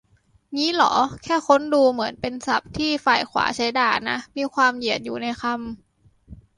[0.55, 0.93] งี้เหรอ
[1.25, 5.53] แต่ค้นดูเหมือนเป็นศัพท์ที่ฝ่ายขวาใช้ด่านะ มีความเหยียดอยู่ในคำ